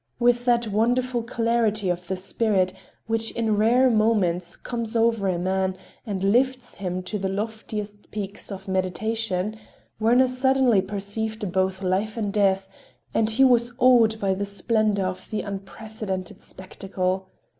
[0.19, 2.73] With that wonderful clarity of the spirit
[3.05, 5.77] which in rare moments comes over man
[6.07, 9.59] and lifts him to the loftiest peaks of meditation,
[9.99, 12.67] Werner suddenly perceived both life and death,
[13.13, 17.29] and he was awed by the splendor of the unprecedented spectacle.